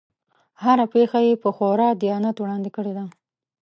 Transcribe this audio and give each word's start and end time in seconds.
هره 0.63 0.85
پېښه 0.93 1.19
یې 1.27 1.41
په 1.43 1.49
خورا 1.55 1.89
دیانت 2.01 2.35
وړاندې 2.39 2.69
کړې 2.75 2.93
ده. 2.97 3.05